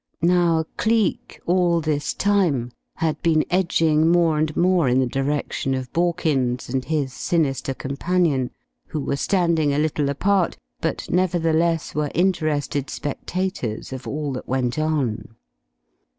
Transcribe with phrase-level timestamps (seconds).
[0.23, 5.93] Now Cleek, all this time, had been edging more and more in the direction of
[5.93, 8.49] Borkins and his sinister companion
[8.87, 14.79] who were standing a little apart, but nevertheless were interested spectators of all that went
[14.79, 15.35] on.